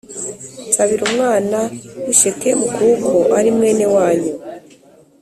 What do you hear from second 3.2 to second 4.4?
ari mwene wanyu